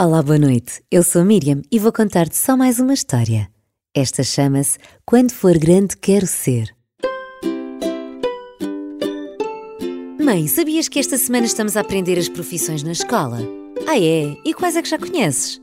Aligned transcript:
Olá, 0.00 0.22
boa 0.22 0.38
noite. 0.38 0.82
Eu 0.90 1.02
sou 1.02 1.22
Miriam 1.22 1.60
e 1.70 1.78
vou 1.78 1.92
contar-te 1.92 2.34
só 2.34 2.56
mais 2.56 2.80
uma 2.80 2.94
história. 2.94 3.50
Esta 3.94 4.22
chama-se 4.22 4.78
Quando 5.04 5.32
For 5.32 5.58
Grande 5.58 5.98
Quero 5.98 6.26
Ser. 6.26 6.74
Mãe, 10.18 10.48
sabias 10.48 10.88
que 10.88 10.98
esta 10.98 11.18
semana 11.18 11.44
estamos 11.44 11.76
a 11.76 11.82
aprender 11.82 12.18
as 12.18 12.26
profissões 12.26 12.82
na 12.82 12.92
escola? 12.92 13.40
Ah, 13.86 13.98
é? 13.98 14.34
E 14.46 14.54
quais 14.54 14.76
é 14.76 14.82
que 14.82 14.88
já 14.88 14.96
conheces? 14.96 15.60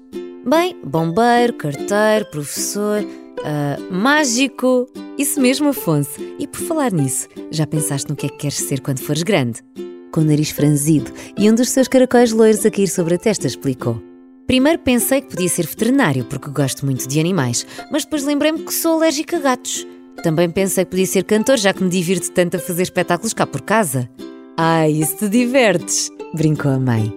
Bem, 0.48 0.80
bombeiro, 0.86 1.54
carteiro, 1.54 2.30
professor, 2.30 3.02
uh, 3.02 3.92
mágico. 3.92 4.88
Isso 5.18 5.42
mesmo, 5.42 5.70
Afonso. 5.70 6.22
E 6.38 6.46
por 6.46 6.62
falar 6.62 6.92
nisso, 6.92 7.28
já 7.50 7.66
pensaste 7.66 8.08
no 8.08 8.16
que 8.16 8.28
é 8.28 8.30
que 8.30 8.38
queres 8.38 8.58
ser 8.58 8.80
quando 8.80 9.00
fores 9.00 9.24
grande? 9.24 9.64
Com 10.12 10.22
o 10.22 10.24
nariz 10.24 10.52
franzido 10.52 11.12
e 11.36 11.50
um 11.50 11.56
dos 11.56 11.70
seus 11.70 11.88
caracóis 11.88 12.32
loiros 12.32 12.64
a 12.64 12.70
cair 12.70 12.88
sobre 12.88 13.16
a 13.16 13.18
testa, 13.18 13.48
explicou. 13.48 14.09
Primeiro 14.50 14.80
pensei 14.80 15.22
que 15.22 15.28
podia 15.30 15.48
ser 15.48 15.68
veterinário, 15.68 16.26
porque 16.26 16.50
gosto 16.50 16.84
muito 16.84 17.08
de 17.08 17.20
animais, 17.20 17.68
mas 17.92 18.04
depois 18.04 18.24
lembrei-me 18.24 18.58
que 18.58 18.74
sou 18.74 18.94
alérgica 18.94 19.38
a 19.38 19.40
gatos. 19.40 19.86
Também 20.24 20.50
pensei 20.50 20.84
que 20.84 20.90
podia 20.90 21.06
ser 21.06 21.24
cantor, 21.24 21.56
já 21.56 21.72
que 21.72 21.84
me 21.84 21.90
divirto 21.92 22.32
tanto 22.32 22.58
a 22.58 22.60
fazer 22.60 22.82
espetáculos 22.82 23.32
cá 23.32 23.46
por 23.46 23.62
casa. 23.62 24.10
Ai, 24.58 24.94
isso 24.94 25.18
te 25.18 25.30
divertes! 25.30 26.10
brincou 26.34 26.72
a 26.72 26.80
mãe. 26.80 27.14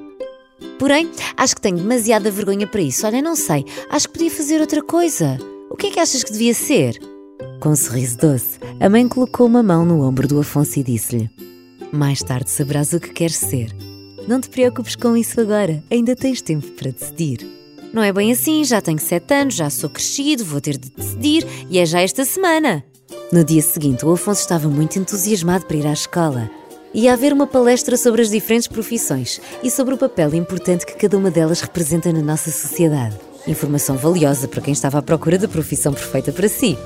Porém, 0.78 1.10
acho 1.34 1.54
que 1.54 1.62
tenho 1.62 1.78
demasiada 1.78 2.30
vergonha 2.30 2.66
para 2.66 2.82
isso. 2.82 3.06
Olha, 3.06 3.22
não 3.22 3.34
sei, 3.34 3.64
acho 3.88 4.08
que 4.08 4.12
podia 4.12 4.30
fazer 4.30 4.60
outra 4.60 4.82
coisa. 4.82 5.38
O 5.70 5.74
que 5.74 5.86
é 5.86 5.90
que 5.90 6.00
achas 6.00 6.22
que 6.22 6.32
devia 6.32 6.52
ser? 6.52 6.98
Com 7.60 7.70
um 7.70 7.76
sorriso 7.76 8.18
doce, 8.18 8.58
a 8.78 8.90
mãe 8.90 9.08
colocou 9.08 9.46
uma 9.46 9.62
mão 9.62 9.86
no 9.86 10.06
ombro 10.06 10.28
do 10.28 10.38
Afonso 10.38 10.78
e 10.78 10.82
disse-lhe: 10.82 11.30
Mais 11.90 12.22
tarde 12.22 12.50
saberás 12.50 12.92
o 12.92 13.00
que 13.00 13.08
queres 13.08 13.36
ser. 13.36 13.74
Não 14.26 14.40
te 14.40 14.48
preocupes 14.48 14.94
com 14.94 15.16
isso 15.16 15.40
agora, 15.40 15.82
ainda 15.90 16.14
tens 16.14 16.40
tempo 16.40 16.68
para 16.72 16.92
decidir. 16.92 17.44
Não 17.92 18.02
é 18.02 18.12
bem 18.12 18.30
assim, 18.32 18.64
já 18.64 18.80
tenho 18.80 18.98
sete 18.98 19.34
anos, 19.34 19.54
já 19.54 19.68
sou 19.68 19.90
crescido, 19.90 20.44
vou 20.44 20.60
ter 20.60 20.78
de 20.78 20.90
decidir 20.90 21.44
e 21.68 21.78
é 21.78 21.84
já 21.84 22.00
esta 22.00 22.24
semana. 22.24 22.84
No 23.32 23.44
dia 23.44 23.60
seguinte, 23.60 24.06
o 24.06 24.12
Afonso 24.12 24.40
estava 24.40 24.68
muito 24.68 24.98
entusiasmado 24.98 25.66
para 25.66 25.76
ir 25.76 25.86
à 25.86 25.92
escola. 25.92 26.48
Ia 26.94 27.14
haver 27.14 27.32
uma 27.32 27.46
palestra 27.46 27.96
sobre 27.96 28.22
as 28.22 28.30
diferentes 28.30 28.68
profissões 28.68 29.40
e 29.62 29.70
sobre 29.70 29.94
o 29.94 29.98
papel 29.98 30.34
importante 30.34 30.86
que 30.86 30.94
cada 30.94 31.18
uma 31.18 31.30
delas 31.30 31.60
representa 31.60 32.12
na 32.12 32.22
nossa 32.22 32.50
sociedade. 32.50 33.16
Informação 33.48 33.96
valiosa 33.96 34.46
para 34.46 34.62
quem 34.62 34.72
estava 34.72 34.98
à 34.98 35.02
procura 35.02 35.36
da 35.36 35.48
profissão 35.48 35.92
perfeita 35.92 36.30
para 36.30 36.48
si. 36.48 36.78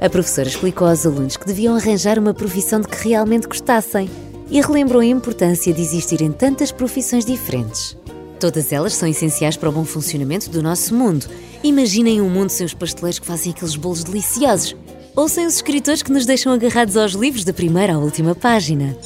A 0.00 0.08
professora 0.08 0.46
explicou 0.46 0.86
aos 0.86 1.04
alunos 1.04 1.36
que 1.36 1.46
deviam 1.46 1.74
arranjar 1.74 2.20
uma 2.20 2.32
profissão 2.32 2.80
de 2.80 2.86
que 2.86 3.08
realmente 3.08 3.48
gostassem 3.48 4.08
e 4.50 4.60
relembrou 4.60 5.00
a 5.00 5.06
importância 5.06 5.72
de 5.72 5.82
existirem 5.82 6.32
tantas 6.32 6.72
profissões 6.72 7.24
diferentes. 7.24 7.96
Todas 8.40 8.72
elas 8.72 8.94
são 8.94 9.08
essenciais 9.08 9.56
para 9.56 9.68
o 9.68 9.72
bom 9.72 9.84
funcionamento 9.84 10.48
do 10.48 10.62
nosso 10.62 10.94
mundo. 10.94 11.26
Imaginem 11.62 12.20
um 12.20 12.30
mundo 12.30 12.50
sem 12.50 12.64
os 12.64 12.74
pasteleiros 12.74 13.18
que 13.18 13.26
fazem 13.26 13.52
aqueles 13.52 13.74
bolos 13.74 14.04
deliciosos, 14.04 14.76
ou 15.16 15.28
sem 15.28 15.44
os 15.44 15.56
escritores 15.56 16.02
que 16.02 16.12
nos 16.12 16.24
deixam 16.24 16.52
agarrados 16.52 16.96
aos 16.96 17.12
livros 17.12 17.44
da 17.44 17.52
primeira 17.52 17.94
à 17.94 17.98
última 17.98 18.34
página. 18.34 18.96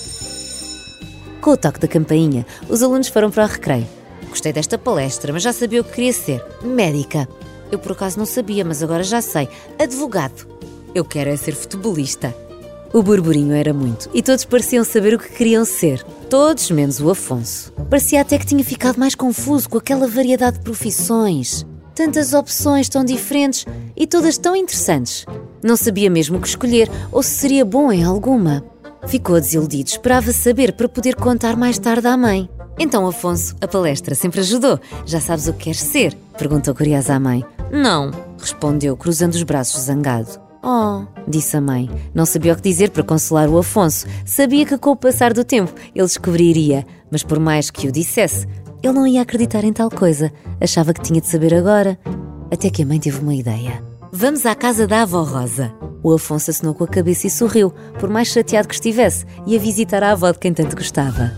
Com 1.40 1.52
o 1.52 1.56
toque 1.56 1.80
da 1.80 1.88
campainha, 1.88 2.46
os 2.68 2.82
alunos 2.82 3.08
foram 3.08 3.30
para 3.30 3.44
o 3.44 3.48
recreio. 3.48 3.88
Gostei 4.28 4.52
desta 4.52 4.76
palestra, 4.78 5.32
mas 5.32 5.42
já 5.42 5.52
sabia 5.52 5.80
o 5.80 5.84
que 5.84 5.92
queria 5.92 6.12
ser: 6.12 6.44
médica. 6.62 7.26
Eu 7.70 7.78
por 7.78 7.92
acaso 7.92 8.18
não 8.18 8.26
sabia, 8.26 8.64
mas 8.64 8.82
agora 8.82 9.02
já 9.02 9.22
sei: 9.22 9.48
advogado. 9.78 10.46
Eu 10.94 11.04
quero 11.06 11.30
é 11.30 11.36
ser 11.36 11.54
futebolista. 11.54 12.34
O 12.92 13.02
burburinho 13.02 13.54
era 13.54 13.72
muito 13.72 14.10
e 14.12 14.22
todos 14.22 14.44
pareciam 14.44 14.84
saber 14.84 15.14
o 15.14 15.18
que 15.18 15.30
queriam 15.30 15.64
ser. 15.64 16.02
Todos 16.28 16.70
menos 16.70 17.00
o 17.00 17.08
Afonso. 17.08 17.72
Parecia 17.88 18.20
até 18.20 18.38
que 18.38 18.44
tinha 18.44 18.62
ficado 18.62 18.98
mais 18.98 19.14
confuso 19.14 19.68
com 19.68 19.78
aquela 19.78 20.06
variedade 20.06 20.58
de 20.58 20.64
profissões. 20.64 21.64
Tantas 21.94 22.34
opções 22.34 22.90
tão 22.90 23.02
diferentes 23.02 23.64
e 23.96 24.06
todas 24.06 24.36
tão 24.36 24.54
interessantes. 24.54 25.24
Não 25.62 25.74
sabia 25.74 26.10
mesmo 26.10 26.36
o 26.36 26.40
que 26.40 26.48
escolher 26.48 26.90
ou 27.10 27.22
se 27.22 27.30
seria 27.30 27.64
bom 27.64 27.90
em 27.90 28.04
alguma. 28.04 28.62
Ficou 29.06 29.40
desiludido, 29.40 29.88
esperava 29.88 30.30
saber 30.30 30.72
para 30.74 30.88
poder 30.88 31.14
contar 31.14 31.56
mais 31.56 31.78
tarde 31.78 32.06
à 32.06 32.16
mãe. 32.16 32.48
Então, 32.78 33.06
Afonso, 33.06 33.56
a 33.60 33.66
palestra 33.66 34.14
sempre 34.14 34.40
ajudou. 34.40 34.78
Já 35.06 35.20
sabes 35.20 35.46
o 35.46 35.52
que 35.54 35.64
queres 35.64 35.80
ser? 35.80 36.14
Perguntou 36.36 36.74
curiosa 36.74 37.14
à 37.14 37.20
mãe. 37.20 37.44
Não, 37.70 38.10
respondeu, 38.38 38.96
cruzando 38.96 39.34
os 39.34 39.42
braços 39.42 39.82
zangado. 39.82 40.41
Oh, 40.62 41.04
disse 41.26 41.56
a 41.56 41.60
mãe. 41.60 41.90
Não 42.14 42.24
sabia 42.24 42.52
o 42.52 42.56
que 42.56 42.62
dizer 42.62 42.90
para 42.90 43.02
consolar 43.02 43.48
o 43.48 43.58
Afonso. 43.58 44.06
Sabia 44.24 44.64
que 44.64 44.78
com 44.78 44.90
o 44.90 44.96
passar 44.96 45.32
do 45.32 45.44
tempo 45.44 45.72
ele 45.94 46.06
descobriria, 46.06 46.86
mas 47.10 47.24
por 47.24 47.40
mais 47.40 47.68
que 47.68 47.88
o 47.88 47.92
dissesse, 47.92 48.46
ele 48.80 48.92
não 48.92 49.06
ia 49.06 49.22
acreditar 49.22 49.64
em 49.64 49.72
tal 49.72 49.90
coisa. 49.90 50.32
Achava 50.60 50.94
que 50.94 51.02
tinha 51.02 51.20
de 51.20 51.26
saber 51.26 51.52
agora. 51.52 51.98
Até 52.50 52.70
que 52.70 52.82
a 52.82 52.86
mãe 52.86 53.00
teve 53.00 53.18
uma 53.18 53.34
ideia. 53.34 53.82
Vamos 54.12 54.46
à 54.46 54.54
casa 54.54 54.86
da 54.86 55.02
avó 55.02 55.22
Rosa. 55.22 55.74
O 56.02 56.12
Afonso 56.12 56.50
assinou 56.50 56.74
com 56.74 56.84
a 56.84 56.88
cabeça 56.88 57.26
e 57.26 57.30
sorriu, 57.30 57.72
por 57.98 58.08
mais 58.08 58.28
chateado 58.28 58.68
que 58.68 58.74
estivesse, 58.74 59.24
e 59.46 59.56
a 59.56 59.58
visitar 59.58 60.02
a 60.02 60.12
avó 60.12 60.30
de 60.30 60.38
quem 60.38 60.52
tanto 60.52 60.76
gostava. 60.76 61.32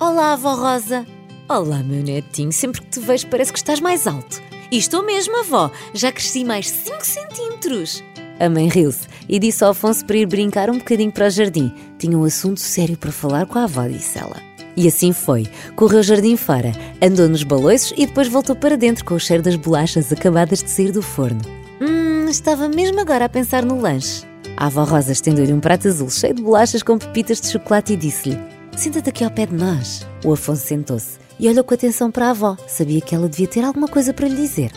Olá, 0.00 0.32
avó 0.32 0.54
Rosa. 0.54 1.06
Olá, 1.48 1.78
meu 1.78 2.02
netinho. 2.02 2.52
Sempre 2.52 2.80
que 2.80 2.88
te 2.88 3.00
vejo 3.00 3.28
parece 3.28 3.52
que 3.52 3.58
estás 3.58 3.80
mais 3.80 4.06
alto. 4.06 4.42
E 4.70 4.78
estou 4.78 5.04
mesmo, 5.04 5.38
avó. 5.38 5.70
Já 5.94 6.10
cresci 6.10 6.44
mais 6.44 6.68
5 6.68 7.06
centímetros. 7.06 8.02
A 8.42 8.50
mãe 8.50 8.66
riu-se 8.66 9.06
e 9.28 9.38
disse 9.38 9.62
ao 9.62 9.70
Afonso 9.70 10.04
para 10.04 10.16
ir 10.16 10.26
brincar 10.26 10.68
um 10.68 10.78
bocadinho 10.78 11.12
para 11.12 11.28
o 11.28 11.30
jardim. 11.30 11.72
Tinha 11.96 12.18
um 12.18 12.24
assunto 12.24 12.58
sério 12.58 12.96
para 12.96 13.12
falar 13.12 13.46
com 13.46 13.56
a 13.56 13.62
avó, 13.62 13.86
disse 13.86 14.18
ela. 14.18 14.34
E 14.76 14.88
assim 14.88 15.12
foi. 15.12 15.46
Correu 15.76 16.00
o 16.00 16.02
jardim 16.02 16.36
fora, 16.36 16.72
andou 17.00 17.28
nos 17.28 17.44
baloiços 17.44 17.94
e 17.96 18.04
depois 18.04 18.26
voltou 18.26 18.56
para 18.56 18.76
dentro 18.76 19.04
com 19.04 19.14
o 19.14 19.20
cheiro 19.20 19.44
das 19.44 19.54
bolachas 19.54 20.12
acabadas 20.12 20.60
de 20.60 20.72
sair 20.72 20.90
do 20.90 21.00
forno. 21.00 21.40
Hum, 21.80 22.28
estava 22.28 22.68
mesmo 22.68 22.98
agora 22.98 23.26
a 23.26 23.28
pensar 23.28 23.64
no 23.64 23.80
lanche. 23.80 24.24
A 24.56 24.66
avó 24.66 24.82
Rosa 24.82 25.12
estendeu-lhe 25.12 25.52
um 25.52 25.60
prato 25.60 25.86
azul 25.86 26.10
cheio 26.10 26.34
de 26.34 26.42
bolachas 26.42 26.82
com 26.82 26.98
pepitas 26.98 27.40
de 27.40 27.46
chocolate 27.46 27.92
e 27.92 27.96
disse-lhe: 27.96 28.36
Senta-te 28.76 29.08
aqui 29.08 29.22
ao 29.22 29.30
pé 29.30 29.46
de 29.46 29.54
nós. 29.54 30.04
O 30.24 30.32
Afonso 30.32 30.66
sentou-se 30.66 31.16
e 31.38 31.48
olhou 31.48 31.62
com 31.62 31.74
atenção 31.74 32.10
para 32.10 32.26
a 32.26 32.30
avó. 32.30 32.56
Sabia 32.66 33.00
que 33.00 33.14
ela 33.14 33.28
devia 33.28 33.46
ter 33.46 33.62
alguma 33.62 33.86
coisa 33.86 34.12
para 34.12 34.26
lhe 34.26 34.34
dizer. 34.34 34.72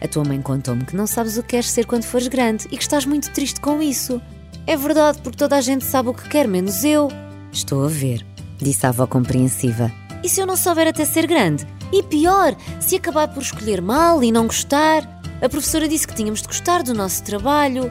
A 0.00 0.08
tua 0.08 0.24
mãe 0.24 0.40
contou-me 0.40 0.84
que 0.84 0.96
não 0.96 1.06
sabes 1.06 1.36
o 1.36 1.42
que 1.42 1.50
queres 1.50 1.70
ser 1.70 1.86
quando 1.86 2.04
fores 2.04 2.28
grande 2.28 2.66
e 2.70 2.76
que 2.76 2.82
estás 2.82 3.04
muito 3.04 3.30
triste 3.32 3.60
com 3.60 3.82
isso. 3.82 4.20
É 4.66 4.76
verdade, 4.76 5.18
porque 5.22 5.38
toda 5.38 5.56
a 5.56 5.60
gente 5.60 5.84
sabe 5.84 6.08
o 6.10 6.14
que 6.14 6.28
quer, 6.28 6.46
menos 6.46 6.84
eu. 6.84 7.08
Estou 7.50 7.84
a 7.84 7.88
ver, 7.88 8.24
disse 8.58 8.86
a 8.86 8.90
avó 8.90 9.06
compreensiva. 9.06 9.90
E 10.22 10.28
se 10.28 10.40
eu 10.40 10.46
não 10.46 10.56
souber 10.56 10.86
até 10.86 11.04
ser 11.04 11.26
grande? 11.26 11.66
E 11.92 12.02
pior, 12.02 12.54
se 12.80 12.96
acabar 12.96 13.28
por 13.28 13.42
escolher 13.42 13.80
mal 13.80 14.22
e 14.22 14.30
não 14.30 14.46
gostar? 14.46 15.20
A 15.40 15.48
professora 15.48 15.88
disse 15.88 16.06
que 16.06 16.14
tínhamos 16.14 16.42
de 16.42 16.48
gostar 16.48 16.82
do 16.82 16.92
nosso 16.92 17.22
trabalho. 17.22 17.90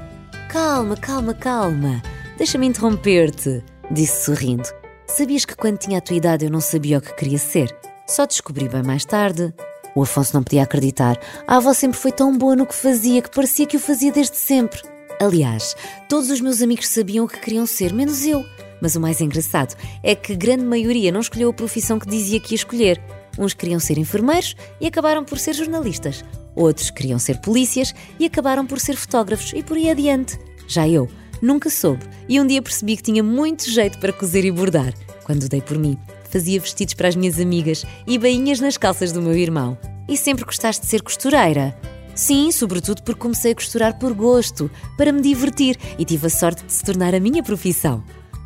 Calma, 0.50 0.96
calma, 0.96 1.34
calma. 1.34 2.02
Deixa-me 2.38 2.68
interromper-te, 2.68 3.64
disse 3.90 4.26
sorrindo. 4.26 4.70
Sabias 5.08 5.46
que 5.46 5.56
quando 5.56 5.78
tinha 5.78 5.98
a 5.98 6.02
tua 6.02 6.18
idade 6.18 6.46
eu 6.46 6.52
não 6.52 6.62
sabia 6.62 7.00
o 7.00 7.02
que 7.02 7.14
queria 7.16 7.40
ser? 7.40 7.76
Só 8.06 8.26
descobri 8.26 8.70
bem 8.70 8.84
mais 8.84 9.04
tarde. 9.04 9.54
O 9.98 10.04
Afonso 10.04 10.36
não 10.36 10.44
podia 10.44 10.62
acreditar. 10.62 11.20
A 11.48 11.58
avó 11.58 11.74
sempre 11.74 11.98
foi 11.98 12.12
tão 12.12 12.38
boa 12.38 12.56
no 12.56 12.68
que 12.68 12.76
fazia 12.76 13.20
que 13.20 13.32
parecia 13.32 13.66
que 13.66 13.78
o 13.78 13.80
fazia 13.80 14.12
desde 14.12 14.38
sempre. 14.38 14.80
Aliás, 15.20 15.76
todos 16.08 16.30
os 16.30 16.40
meus 16.40 16.62
amigos 16.62 16.88
sabiam 16.88 17.26
o 17.26 17.28
que 17.28 17.40
queriam 17.40 17.66
ser, 17.66 17.92
menos 17.92 18.24
eu. 18.24 18.46
Mas 18.80 18.96
o 18.96 19.02
mais 19.02 19.22
engraçado 19.22 19.76
é 20.04 20.14
que 20.14 20.36
grande 20.36 20.64
maioria 20.64 21.12
não 21.12 21.20
escolheu 21.20 21.50
a 21.50 21.54
profissão 21.54 21.98
que 21.98 22.08
dizia 22.08 22.40
que 22.40 22.54
ia 22.54 22.58
escolher. 22.58 23.02
Uns 23.40 23.56
queriam 23.56 23.80
ser 23.80 23.98
enfermeiros 23.98 24.56
e 24.80 24.86
acabaram 24.86 25.24
por 25.24 25.40
ser 25.40 25.56
jornalistas. 25.56 26.24
Outros 26.56 26.92
queriam 26.92 27.18
ser 27.18 27.42
polícias 27.42 27.92
e 28.20 28.26
acabaram 28.28 28.68
por 28.68 28.80
ser 28.80 28.96
fotógrafos 28.96 29.52
e 29.56 29.64
por 29.64 29.78
aí 29.78 29.90
adiante. 29.90 30.38
Já 30.68 30.88
eu 30.88 31.10
nunca 31.42 31.72
soube 31.72 32.06
e 32.30 32.40
um 32.40 32.46
dia 32.46 32.62
percebi 32.62 32.98
que 32.98 33.02
tinha 33.02 33.24
muito 33.24 33.68
jeito 33.68 33.98
para 33.98 34.14
cozer 34.14 34.46
e 34.46 34.52
bordar. 34.52 34.94
Quando 35.24 35.50
dei 35.50 35.60
por 35.60 35.80
mim, 35.80 35.98
fazia 36.28 36.60
vestidos 36.60 36.94
para 36.94 37.08
as 37.08 37.16
minhas 37.16 37.40
amigas 37.40 37.86
e 38.06 38.18
bainhas 38.18 38.60
nas 38.60 38.78
calças 38.78 39.12
do 39.12 39.22
meu 39.22 39.36
irmão. 39.36 39.78
E 40.08 40.16
sempre 40.16 40.46
gostaste 40.46 40.84
de 40.84 40.88
ser 40.88 41.02
costureira? 41.02 41.78
Sim, 42.16 42.52
sobretudo 42.52 43.04
porque 43.04 43.22
comecei 43.22 43.52
a 43.52 43.56
costurar 43.56 44.00
por 44.00 44.14
gosto, 44.14 44.72
para 44.98 45.12
me 45.12 45.22
divertir 45.22 45.78
e 46.00 46.06
tive 46.06 46.28
a 46.28 46.30
sorte 46.30 46.66
de 46.66 46.74
se 46.74 46.84
tornar 46.84 47.14
a 47.14 47.20
minha 47.20 47.44
profissão. 47.44 48.04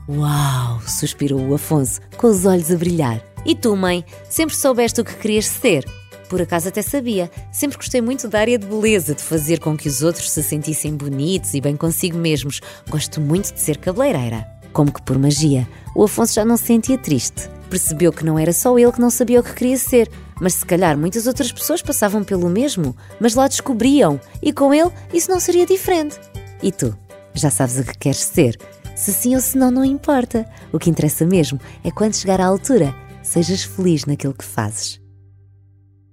Uau! 0.09 0.81
suspirou 0.85 1.39
o 1.39 1.53
Afonso, 1.53 2.01
com 2.17 2.27
os 2.27 2.45
olhos 2.45 2.71
a 2.71 2.75
brilhar. 2.75 3.23
E 3.45 3.55
tu, 3.55 3.75
mãe, 3.75 4.03
sempre 4.29 4.55
soubeste 4.55 4.99
o 4.99 5.05
que 5.05 5.15
querias 5.15 5.45
ser? 5.45 5.85
Por 6.31 6.41
acaso 6.41 6.69
até 6.69 6.81
sabia. 6.81 7.29
Sempre 7.51 7.77
gostei 7.77 8.01
muito 8.01 8.27
da 8.27 8.39
área 8.39 8.57
de 8.57 8.65
beleza, 8.65 9.13
de 9.13 9.21
fazer 9.21 9.59
com 9.59 9.75
que 9.75 9.87
os 9.87 10.01
outros 10.01 10.29
se 10.29 10.41
sentissem 10.41 10.95
bonitos 10.95 11.53
e 11.53 11.61
bem 11.61 11.75
consigo 11.75 12.17
mesmos. 12.17 12.61
Gosto 12.89 13.19
muito 13.19 13.53
de 13.53 13.59
ser 13.59 13.77
cabeleireira. 13.77 14.60
Como 14.73 14.91
que 14.91 15.01
por 15.01 15.17
magia, 15.17 15.67
o 15.95 16.03
Afonso 16.03 16.33
já 16.33 16.45
não 16.45 16.57
se 16.57 16.65
sentia 16.65 16.97
triste. 16.97 17.49
Percebeu 17.69 18.11
que 18.11 18.25
não 18.25 18.37
era 18.37 18.53
só 18.53 18.77
ele 18.77 18.91
que 18.91 19.01
não 19.01 19.09
sabia 19.09 19.39
o 19.39 19.43
que 19.43 19.53
queria 19.53 19.77
ser, 19.77 20.09
mas 20.39 20.55
se 20.55 20.65
calhar 20.65 20.97
muitas 20.97 21.27
outras 21.27 21.51
pessoas 21.51 21.81
passavam 21.81 22.23
pelo 22.23 22.49
mesmo, 22.49 22.95
mas 23.19 23.35
lá 23.35 23.47
descobriam, 23.47 24.19
e 24.41 24.51
com 24.51 24.73
ele 24.73 24.91
isso 25.13 25.29
não 25.29 25.39
seria 25.39 25.65
diferente. 25.65 26.19
E 26.61 26.71
tu? 26.71 26.97
Já 27.33 27.49
sabes 27.49 27.77
o 27.77 27.83
que 27.83 27.97
queres 27.97 28.19
ser? 28.19 28.57
Se 28.95 29.13
sim 29.13 29.35
ou 29.35 29.41
se 29.41 29.57
não, 29.57 29.71
não 29.71 29.85
importa. 29.85 30.45
O 30.71 30.77
que 30.77 30.89
interessa 30.89 31.25
mesmo 31.25 31.59
é 31.83 31.89
quando 31.89 32.15
chegar 32.15 32.41
à 32.41 32.45
altura, 32.45 32.93
sejas 33.23 33.63
feliz 33.63 34.05
naquilo 34.05 34.33
que 34.33 34.43
fazes. 34.43 34.99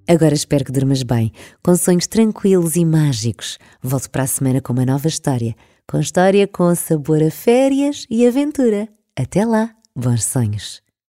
Agora 0.08 0.34
espero 0.34 0.64
que 0.64 0.72
durmas 0.72 1.02
bem, 1.02 1.32
com 1.62 1.76
sonhos 1.76 2.06
tranquilos 2.06 2.76
e 2.76 2.84
mágicos. 2.84 3.58
Volto 3.82 4.08
para 4.10 4.22
a 4.22 4.26
semana 4.26 4.60
com 4.60 4.72
uma 4.72 4.86
nova 4.86 5.06
história, 5.06 5.54
com 5.90 5.98
história 5.98 6.46
com 6.46 6.74
sabor 6.74 7.22
a 7.22 7.30
férias 7.30 8.06
e 8.10 8.26
aventura. 8.26 8.88
Até 9.16 9.44
lá, 9.46 9.74
bons 9.96 10.22
sonhos. 10.22 10.82